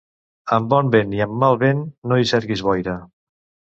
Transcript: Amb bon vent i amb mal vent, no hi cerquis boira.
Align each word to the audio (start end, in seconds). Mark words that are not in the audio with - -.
Amb 0.57 0.71
bon 0.71 0.89
vent 0.95 1.13
i 1.19 1.23
amb 1.27 1.39
mal 1.45 1.61
vent, 1.67 1.87
no 2.11 2.21
hi 2.25 2.29
cerquis 2.35 2.69
boira. 2.73 3.01